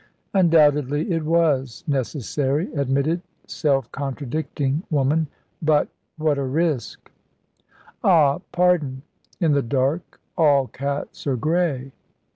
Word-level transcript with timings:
"Undoubtedly 0.33 1.11
it 1.11 1.23
was 1.25 1.83
necessary," 1.85 2.73
admitted 2.73 3.21
self 3.45 3.91
contradicting 3.91 4.81
woman. 4.89 5.27
"But 5.61 5.89
what 6.17 6.39
a 6.39 6.43
risk!" 6.43 7.11
"Ah, 8.03 8.39
pardon; 8.51 9.03
in 9.39 9.51
the 9.51 9.61
dark, 9.61 10.19
all 10.35 10.65
cats 10.65 11.27
are 11.27 11.35
grey." 11.37 11.91